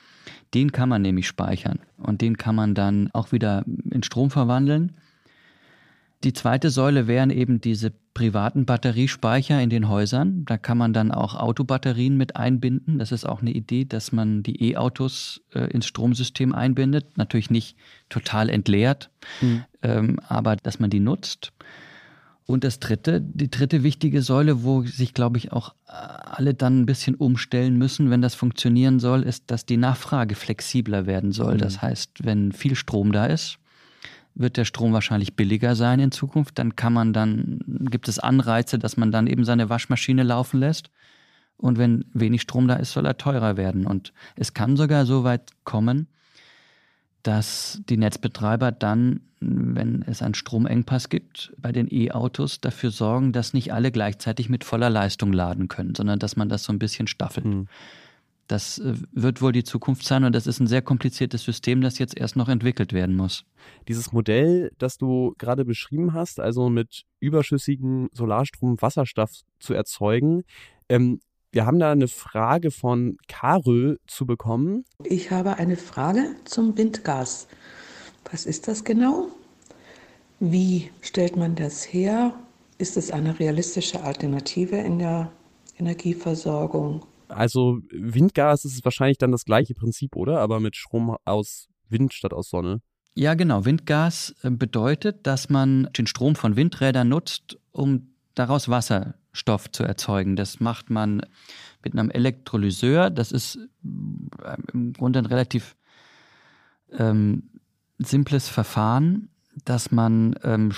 [0.54, 4.96] Den kann man nämlich speichern und den kann man dann auch wieder in Strom verwandeln.
[6.22, 10.44] Die zweite Säule wären eben diese privaten Batteriespeicher in den Häusern.
[10.44, 12.98] Da kann man dann auch Autobatterien mit einbinden.
[12.98, 17.16] Das ist auch eine Idee, dass man die E-Autos äh, ins Stromsystem einbindet.
[17.16, 17.76] Natürlich nicht
[18.10, 19.64] total entleert, mhm.
[19.80, 21.52] ähm, aber dass man die nutzt.
[22.44, 26.80] Und das dritte, die dritte wichtige Säule, wo sich, glaube ich, auch äh, alle dann
[26.80, 31.54] ein bisschen umstellen müssen, wenn das funktionieren soll, ist, dass die Nachfrage flexibler werden soll.
[31.54, 31.58] Mhm.
[31.58, 33.59] Das heißt, wenn viel Strom da ist,
[34.40, 36.58] wird der Strom wahrscheinlich billiger sein in Zukunft.
[36.58, 40.90] Dann kann man dann, gibt es Anreize, dass man dann eben seine Waschmaschine laufen lässt.
[41.56, 43.86] Und wenn wenig Strom da ist, soll er teurer werden.
[43.86, 46.06] Und es kann sogar so weit kommen,
[47.22, 53.52] dass die Netzbetreiber dann, wenn es einen Stromengpass gibt, bei den E-Autos dafür sorgen, dass
[53.52, 57.06] nicht alle gleichzeitig mit voller Leistung laden können, sondern dass man das so ein bisschen
[57.06, 57.46] staffelt.
[57.46, 57.68] Mhm.
[58.50, 62.00] Das äh, wird wohl die Zukunft sein und das ist ein sehr kompliziertes System, das
[62.00, 63.44] jetzt erst noch entwickelt werden muss.
[63.86, 70.42] Dieses Modell, das du gerade beschrieben hast, also mit überschüssigem Solarstrom Wasserstoff zu erzeugen,
[70.88, 71.20] ähm,
[71.52, 74.84] wir haben da eine Frage von Karö zu bekommen.
[75.04, 77.46] Ich habe eine Frage zum Windgas.
[78.32, 79.28] Was ist das genau?
[80.40, 82.34] Wie stellt man das her?
[82.78, 85.30] Ist es eine realistische Alternative in der
[85.78, 87.02] Energieversorgung?
[87.30, 90.40] Also Windgas ist wahrscheinlich dann das gleiche Prinzip, oder?
[90.40, 92.80] Aber mit Strom aus Wind statt aus Sonne.
[93.14, 93.64] Ja, genau.
[93.64, 100.36] Windgas äh, bedeutet, dass man den Strom von Windrädern nutzt, um daraus Wasserstoff zu erzeugen.
[100.36, 101.22] Das macht man
[101.82, 103.10] mit einem Elektrolyseur.
[103.10, 105.76] Das ist äh, im Grunde ein relativ
[106.92, 107.50] ähm,
[107.98, 109.28] simples Verfahren
[109.70, 110.72] dass man ähm,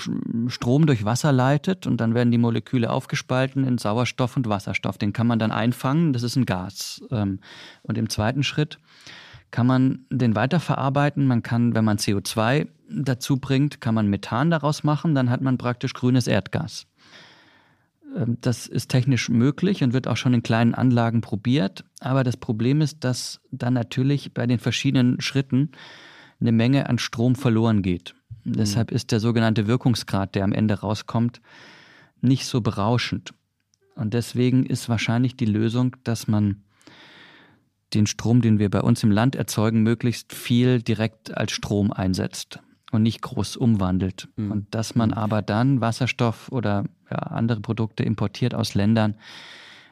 [0.49, 4.99] Strom durch Wasser leitet und dann werden die Moleküle aufgespalten in Sauerstoff und Wasserstoff.
[4.99, 7.01] Den kann man dann einfangen, das ist ein Gas.
[7.09, 7.39] Ähm,
[7.81, 8.77] und im zweiten Schritt
[9.49, 11.25] kann man den weiterverarbeiten.
[11.25, 15.57] Man kann, wenn man CO2 dazu bringt, kann man Methan daraus machen, dann hat man
[15.57, 16.85] praktisch grünes Erdgas.
[18.15, 21.83] Ähm, das ist technisch möglich und wird auch schon in kleinen Anlagen probiert.
[21.99, 25.71] Aber das Problem ist, dass dann natürlich bei den verschiedenen Schritten
[26.43, 28.13] eine Menge an Strom verloren geht.
[28.43, 28.53] Mhm.
[28.53, 31.41] Deshalb ist der sogenannte Wirkungsgrad, der am Ende rauskommt,
[32.21, 33.33] nicht so berauschend.
[33.95, 36.63] Und deswegen ist wahrscheinlich die Lösung, dass man
[37.93, 42.59] den Strom, den wir bei uns im Land erzeugen, möglichst viel direkt als Strom einsetzt
[42.91, 44.27] und nicht groß umwandelt.
[44.35, 44.51] Mhm.
[44.51, 49.15] Und dass man aber dann Wasserstoff oder ja, andere Produkte importiert aus Ländern,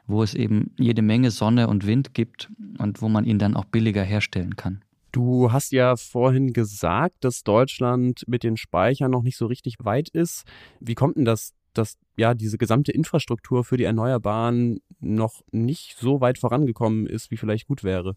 [0.07, 3.65] wo es eben jede Menge Sonne und Wind gibt und wo man ihn dann auch
[3.65, 4.81] billiger herstellen kann.
[5.11, 10.09] Du hast ja vorhin gesagt, dass Deutschland mit den Speichern noch nicht so richtig weit
[10.09, 10.45] ist.
[10.79, 16.21] Wie kommt denn das, dass ja diese gesamte Infrastruktur für die Erneuerbaren noch nicht so
[16.21, 18.15] weit vorangekommen ist, wie vielleicht gut wäre?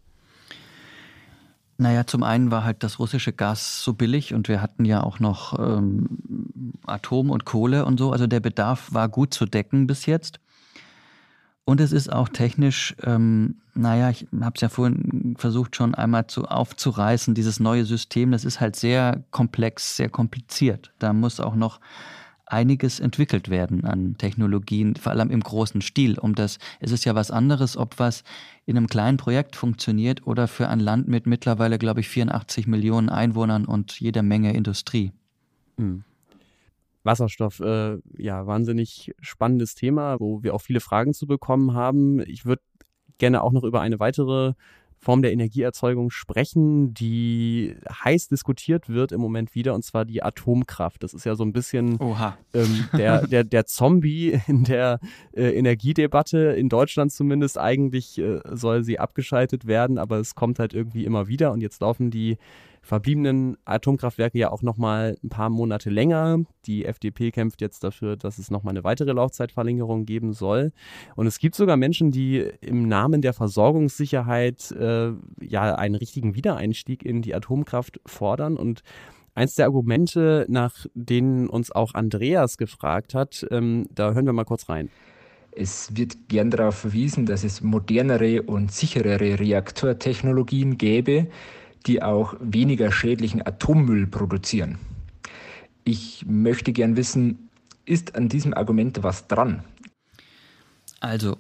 [1.77, 5.19] Naja, zum einen war halt das russische Gas so billig und wir hatten ja auch
[5.19, 8.13] noch ähm, Atom und Kohle und so.
[8.13, 10.39] Also der Bedarf war gut zu decken bis jetzt.
[11.67, 16.27] Und es ist auch technisch, ähm, naja, ich habe es ja vorhin versucht schon einmal
[16.27, 20.93] zu, aufzureißen, dieses neue System, das ist halt sehr komplex, sehr kompliziert.
[20.99, 21.81] Da muss auch noch
[22.47, 26.19] einiges entwickelt werden an Technologien, vor allem im großen Stil.
[26.19, 28.25] Um das, es ist ja was anderes, ob was
[28.67, 33.09] in einem kleinen Projekt funktioniert oder für ein Land mit mittlerweile, glaube ich, 84 Millionen
[33.09, 35.13] Einwohnern und jeder Menge Industrie.
[35.79, 36.05] Mhm.
[37.05, 42.21] Wasserstoff, äh, ja, wahnsinnig spannendes Thema, wo wir auch viele Fragen zu bekommen haben.
[42.21, 42.63] Ich würde
[43.19, 44.55] gerne auch noch über eine weitere
[45.05, 51.03] Form der Energieerzeugung sprechen, die heiß diskutiert wird im Moment wieder, und zwar die Atomkraft.
[51.03, 51.99] Das ist ja so ein bisschen
[52.55, 54.99] ähm, der, der, der Zombie in der
[55.33, 57.59] äh, Energiedebatte, in Deutschland zumindest.
[57.59, 61.83] Eigentlich äh, soll sie abgeschaltet werden, aber es kommt halt irgendwie immer wieder und jetzt
[61.83, 62.39] laufen die
[62.85, 66.41] verbliebenen Atomkraftwerke ja auch noch mal ein paar Monate länger.
[66.67, 70.73] Die FDP kämpft jetzt dafür, dass es noch mal eine weitere Laufzeitverlängerung geben soll.
[71.17, 77.05] Und es gibt sogar Menschen, die im Namen der Versorgungssicherheit äh, ja einen richtigen Wiedereinstieg
[77.05, 78.83] in die Atomkraft fordern und
[79.37, 84.45] Eins der Argumente, nach denen uns auch Andreas gefragt hat, ähm, da hören wir mal
[84.45, 84.91] kurz rein.
[85.51, 91.27] Es wird gern darauf verwiesen, dass es modernere und sicherere Reaktortechnologien gäbe,
[91.87, 94.79] die auch weniger schädlichen Atommüll produzieren.
[95.85, 97.51] Ich möchte gern wissen,
[97.85, 99.63] ist an diesem Argument was dran?
[101.01, 101.37] Also,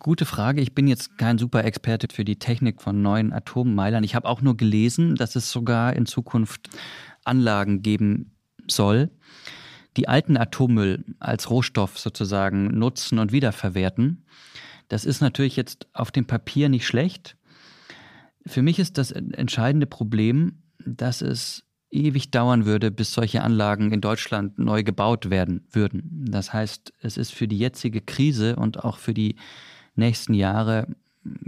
[0.00, 0.60] gute Frage.
[0.60, 4.02] Ich bin jetzt kein super Experte für die Technik von neuen Atommeilern.
[4.02, 6.70] Ich habe auch nur gelesen, dass es sogar in Zukunft
[7.24, 8.32] Anlagen geben
[8.66, 9.10] soll,
[9.96, 14.24] die alten Atommüll als Rohstoff sozusagen nutzen und wiederverwerten.
[14.88, 17.36] Das ist natürlich jetzt auf dem Papier nicht schlecht.
[18.46, 24.00] Für mich ist das entscheidende Problem, dass es ewig dauern würde, bis solche Anlagen in
[24.00, 26.26] Deutschland neu gebaut werden würden.
[26.30, 29.36] Das heißt, es ist für die jetzige Krise und auch für die
[29.94, 30.88] nächsten Jahre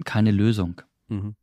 [0.04, 0.82] keine Lösung.
[1.08, 1.34] Mhm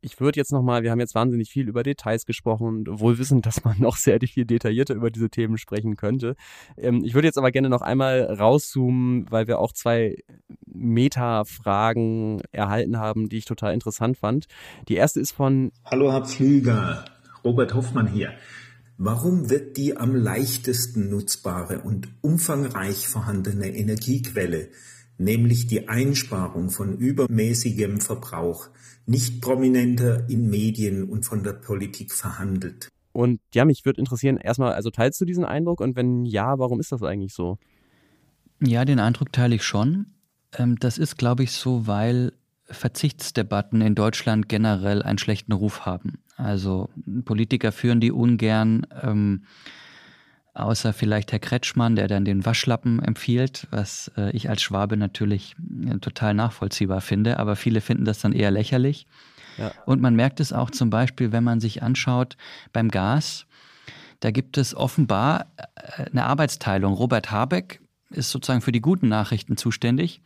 [0.00, 3.64] ich würde jetzt nochmal, wir haben jetzt wahnsinnig viel über Details gesprochen, wohl wissend, dass
[3.64, 6.36] man noch sehr viel detaillierter über diese Themen sprechen könnte.
[6.76, 10.16] Ähm, ich würde jetzt aber gerne noch einmal rauszoomen, weil wir auch zwei
[10.66, 14.46] Meta-Fragen erhalten haben, die ich total interessant fand.
[14.88, 17.04] Die erste ist von Hallo Herr Pflüger,
[17.44, 18.32] Robert Hoffmann hier.
[19.00, 24.70] Warum wird die am leichtesten nutzbare und umfangreich vorhandene Energiequelle,
[25.18, 28.68] nämlich die Einsparung von übermäßigem Verbrauch,
[29.06, 32.88] nicht prominenter in Medien und von der Politik verhandelt.
[33.12, 36.78] Und ja, mich würde interessieren, erstmal, also teilst du diesen Eindruck und wenn ja, warum
[36.78, 37.58] ist das eigentlich so?
[38.60, 40.06] Ja, den Eindruck teile ich schon.
[40.56, 42.32] Ähm, das ist, glaube ich, so, weil
[42.64, 46.18] Verzichtsdebatten in Deutschland generell einen schlechten Ruf haben.
[46.36, 46.90] Also
[47.24, 48.86] Politiker führen die ungern.
[49.02, 49.44] Ähm,
[50.58, 55.56] außer vielleicht Herr Kretschmann, der dann den Waschlappen empfiehlt, was äh, ich als Schwabe natürlich
[55.86, 59.06] äh, total nachvollziehbar finde, aber viele finden das dann eher lächerlich.
[59.56, 59.72] Ja.
[59.86, 62.36] Und man merkt es auch zum Beispiel, wenn man sich anschaut
[62.72, 63.46] beim Gas,
[64.20, 66.92] da gibt es offenbar äh, eine Arbeitsteilung.
[66.92, 70.22] Robert Habeck ist sozusagen für die guten Nachrichten zuständig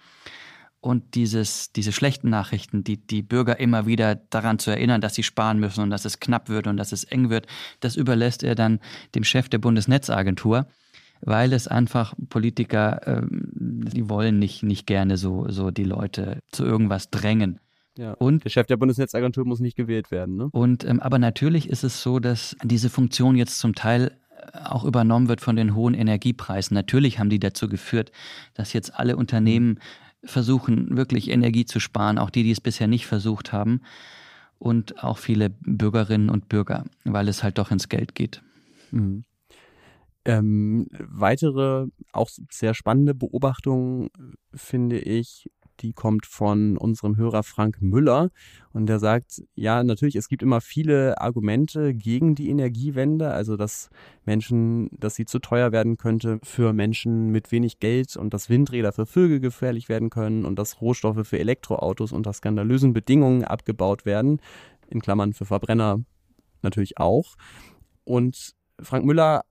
[0.82, 5.22] und dieses, diese schlechten Nachrichten, die die Bürger immer wieder daran zu erinnern, dass sie
[5.22, 7.46] sparen müssen und dass es knapp wird und dass es eng wird,
[7.80, 8.80] das überlässt er dann
[9.14, 10.66] dem Chef der Bundesnetzagentur,
[11.20, 16.64] weil es einfach Politiker, ähm, die wollen nicht, nicht gerne so, so die Leute zu
[16.64, 17.60] irgendwas drängen.
[17.96, 20.36] Ja, und der Chef der Bundesnetzagentur muss nicht gewählt werden.
[20.36, 20.48] Ne?
[20.50, 24.18] Und ähm, aber natürlich ist es so, dass diese Funktion jetzt zum Teil
[24.64, 26.74] auch übernommen wird von den hohen Energiepreisen.
[26.74, 28.10] Natürlich haben die dazu geführt,
[28.54, 29.78] dass jetzt alle Unternehmen
[30.24, 33.80] versuchen, wirklich Energie zu sparen, auch die, die es bisher nicht versucht haben.
[34.58, 38.42] Und auch viele Bürgerinnen und Bürger, weil es halt doch ins Geld geht.
[38.92, 39.24] Mhm.
[40.24, 44.10] Ähm, weitere, auch sehr spannende Beobachtung
[44.54, 45.50] finde ich,
[45.82, 48.30] die kommt von unserem Hörer Frank Müller.
[48.72, 53.90] Und der sagt, ja, natürlich, es gibt immer viele Argumente gegen die Energiewende, also dass
[54.24, 58.92] Menschen, dass sie zu teuer werden könnte für Menschen mit wenig Geld und dass Windräder
[58.92, 64.40] für Vögel gefährlich werden können und dass Rohstoffe für Elektroautos unter skandalösen Bedingungen abgebaut werden,
[64.88, 66.00] in Klammern für Verbrenner
[66.62, 67.34] natürlich auch.
[68.04, 69.42] Und Frank Müller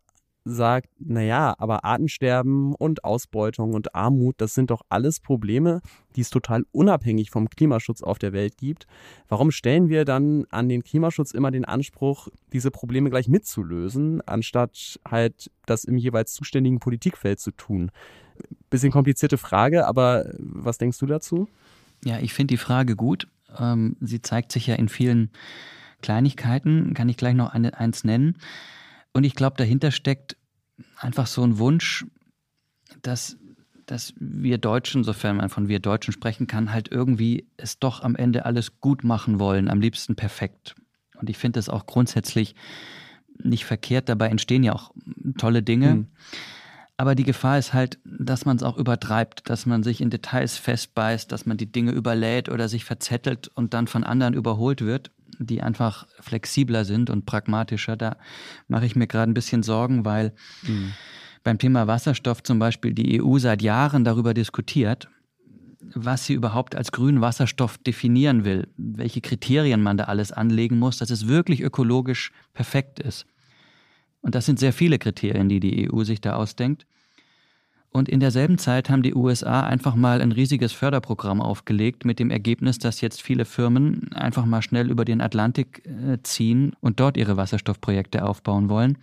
[0.44, 5.82] sagt, naja, aber Artensterben und Ausbeutung und Armut, das sind doch alles Probleme,
[6.16, 8.88] die es total unabhängig vom Klimaschutz auf der Welt gibt.
[9.30, 15.00] Warum stellen wir dann an den Klimaschutz immer den Anspruch, diese Probleme gleich mitzulösen, anstatt
[15.08, 17.92] halt das im jeweils zuständigen Politikfeld zu tun?
[18.70, 21.48] Bisschen komplizierte Frage, aber was denkst du dazu?
[22.04, 23.28] Ja, ich finde die Frage gut.
[23.60, 25.30] Ähm, sie zeigt sich ja in vielen
[26.02, 28.38] Kleinigkeiten, kann ich gleich noch eins nennen.
[29.14, 30.38] Und ich glaube, dahinter steckt
[30.98, 32.06] einfach so ein Wunsch,
[33.02, 33.38] dass,
[33.86, 38.16] dass wir Deutschen, sofern man von wir Deutschen sprechen kann, halt irgendwie es doch am
[38.16, 40.76] Ende alles gut machen wollen, am liebsten perfekt.
[41.20, 42.56] Und ich finde das auch grundsätzlich
[43.44, 44.10] nicht verkehrt.
[44.10, 44.92] Dabei entstehen ja auch
[45.38, 45.96] tolle Dinge.
[45.96, 46.08] Mhm.
[47.02, 50.58] Aber die Gefahr ist halt, dass man es auch übertreibt, dass man sich in Details
[50.60, 55.10] festbeißt, dass man die Dinge überlädt oder sich verzettelt und dann von anderen überholt wird
[55.40, 57.98] die einfach flexibler sind und pragmatischer.
[57.98, 58.18] Da
[58.68, 60.92] mache ich mir gerade ein bisschen Sorgen, weil mhm.
[61.44, 65.10] beim Thema Wasserstoff zum Beispiel die EU seit Jahren darüber diskutiert,
[65.96, 71.00] was sie überhaupt als grünen Wasserstoff definieren will, welche Kriterien man da alles anlegen muss,
[71.00, 73.26] dass es wirklich ökologisch perfekt ist.
[74.22, 76.86] Und das sind sehr viele Kriterien, die die EU sich da ausdenkt.
[77.94, 82.30] Und in derselben Zeit haben die USA einfach mal ein riesiges Förderprogramm aufgelegt mit dem
[82.30, 87.18] Ergebnis, dass jetzt viele Firmen einfach mal schnell über den Atlantik äh, ziehen und dort
[87.18, 88.98] ihre Wasserstoffprojekte aufbauen wollen.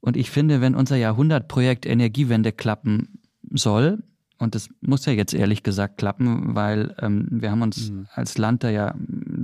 [0.00, 3.18] Und ich finde, wenn unser Jahrhundertprojekt Energiewende klappen
[3.50, 3.98] soll,
[4.38, 8.06] und das muss ja jetzt ehrlich gesagt klappen, weil ähm, wir haben uns mhm.
[8.14, 8.94] als Land da ja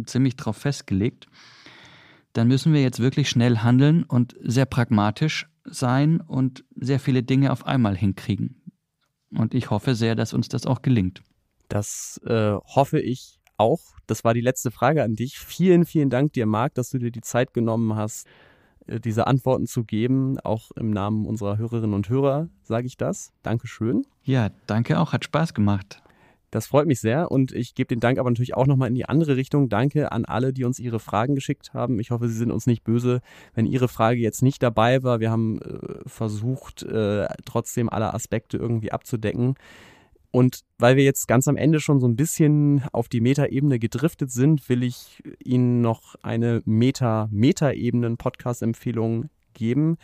[0.07, 1.27] ziemlich drauf festgelegt,
[2.35, 7.51] dann müssen wir jetzt wirklich schnell handeln und sehr pragmatisch sein und sehr viele Dinge
[7.51, 8.61] auf einmal hinkriegen.
[9.31, 11.23] Und ich hoffe sehr, dass uns das auch gelingt.
[11.69, 13.81] Das äh, hoffe ich auch.
[14.07, 15.39] Das war die letzte Frage an dich.
[15.39, 18.27] Vielen, vielen Dank dir, Marc, dass du dir die Zeit genommen hast,
[18.87, 20.39] äh, diese Antworten zu geben.
[20.41, 23.33] Auch im Namen unserer Hörerinnen und Hörer sage ich das.
[23.43, 24.07] Dankeschön.
[24.25, 25.13] Ja, danke auch.
[25.13, 26.04] Hat Spaß gemacht.
[26.55, 29.07] Das freut mich sehr und ich gebe den Dank aber natürlich auch nochmal in die
[29.07, 29.69] andere Richtung.
[29.69, 31.99] Danke an alle, die uns ihre Fragen geschickt haben.
[31.99, 33.23] Ich hoffe, Sie sind uns nicht böse,
[33.55, 35.19] wenn Ihre Frage jetzt nicht dabei war.
[35.19, 39.57] Wir haben äh, versucht, äh, trotzdem alle Aspekte irgendwie abzudecken.
[40.31, 44.31] Und weil wir jetzt ganz am Ende schon so ein bisschen auf die Metaebene gedriftet
[44.31, 49.97] sind, will ich Ihnen noch eine Meta-Meta-Ebenen-Podcast-Empfehlung geben.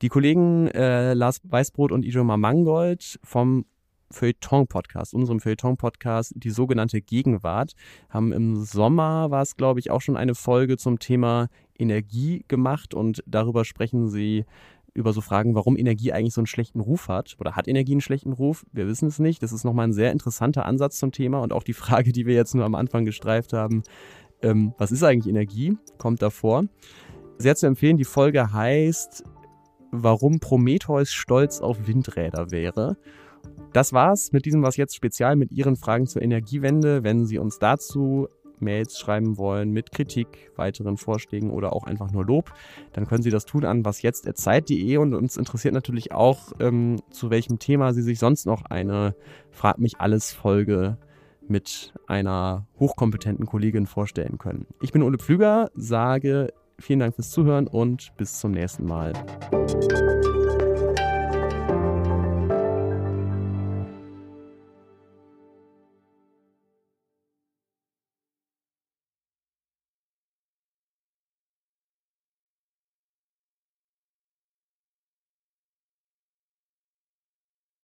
[0.00, 3.66] Die Kollegen äh, Lars Weißbrot und Ijoma Mangold vom
[4.10, 7.72] Feuilleton-Podcast, unserem Feuilleton-Podcast, die sogenannte Gegenwart,
[8.08, 12.94] haben im Sommer, war es glaube ich, auch schon eine Folge zum Thema Energie gemacht
[12.94, 14.44] und darüber sprechen sie
[14.92, 18.00] über so Fragen, warum Energie eigentlich so einen schlechten Ruf hat oder hat Energie einen
[18.00, 18.66] schlechten Ruf?
[18.72, 19.42] Wir wissen es nicht.
[19.42, 22.34] Das ist nochmal ein sehr interessanter Ansatz zum Thema und auch die Frage, die wir
[22.34, 23.82] jetzt nur am Anfang gestreift haben,
[24.42, 25.76] ähm, was ist eigentlich Energie?
[25.98, 26.64] Kommt davor.
[27.38, 29.24] Sehr zu empfehlen, die Folge heißt,
[29.92, 32.96] warum Prometheus stolz auf Windräder wäre.
[33.72, 37.04] Das war's mit diesem Was jetzt Spezial mit Ihren Fragen zur Energiewende.
[37.04, 42.24] Wenn Sie uns dazu Mails schreiben wollen mit Kritik, weiteren Vorschlägen oder auch einfach nur
[42.24, 42.52] Lob,
[42.92, 47.58] dann können Sie das tun an wasjetzt.zeit.de und uns interessiert natürlich auch, ähm, zu welchem
[47.58, 49.14] Thema Sie sich sonst noch eine
[49.50, 50.98] Frag mich alles Folge
[51.48, 54.66] mit einer hochkompetenten Kollegin vorstellen können.
[54.82, 56.48] Ich bin Ole Pflüger, sage
[56.80, 59.12] vielen Dank fürs Zuhören und bis zum nächsten Mal.